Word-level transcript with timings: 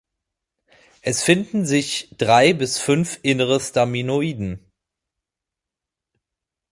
Es 1.03 1.21
finden 1.21 1.63
sich 1.67 2.09
drei 2.17 2.53
bis 2.53 2.79
fünf 2.79 3.19
innere 3.21 3.59
Staminodien. 3.59 4.65